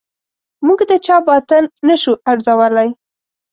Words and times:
موږ 0.65 0.79
د 0.89 0.93
چا 1.05 1.15
باطن 1.27 1.63
نه 1.87 1.95
شو 2.01 2.13
ارزولای. 2.31 2.89